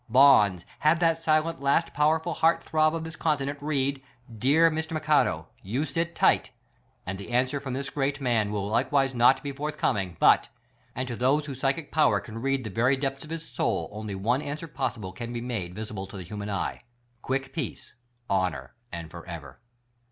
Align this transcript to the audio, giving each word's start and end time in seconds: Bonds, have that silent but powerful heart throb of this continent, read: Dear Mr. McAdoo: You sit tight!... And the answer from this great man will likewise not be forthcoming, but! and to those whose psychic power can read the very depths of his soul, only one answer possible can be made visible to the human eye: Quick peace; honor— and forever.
Bonds, 0.09 0.65
have 0.79 0.97
that 0.97 1.21
silent 1.21 1.59
but 1.61 1.93
powerful 1.93 2.33
heart 2.33 2.63
throb 2.63 2.95
of 2.95 3.03
this 3.03 3.15
continent, 3.15 3.59
read: 3.61 4.01
Dear 4.35 4.71
Mr. 4.71 4.99
McAdoo: 4.99 5.45
You 5.61 5.85
sit 5.85 6.15
tight!... 6.15 6.49
And 7.05 7.19
the 7.19 7.29
answer 7.29 7.59
from 7.59 7.75
this 7.75 7.91
great 7.91 8.19
man 8.19 8.51
will 8.51 8.67
likewise 8.67 9.13
not 9.13 9.43
be 9.43 9.51
forthcoming, 9.51 10.17
but! 10.19 10.47
and 10.95 11.07
to 11.07 11.15
those 11.15 11.45
whose 11.45 11.59
psychic 11.59 11.91
power 11.91 12.19
can 12.19 12.41
read 12.41 12.63
the 12.63 12.71
very 12.71 12.97
depths 12.97 13.23
of 13.23 13.29
his 13.29 13.47
soul, 13.47 13.89
only 13.91 14.15
one 14.15 14.41
answer 14.41 14.65
possible 14.67 15.13
can 15.13 15.31
be 15.33 15.39
made 15.39 15.75
visible 15.75 16.07
to 16.07 16.17
the 16.17 16.23
human 16.23 16.49
eye: 16.49 16.81
Quick 17.21 17.53
peace; 17.53 17.93
honor— 18.27 18.73
and 18.91 19.11
forever. 19.11 19.59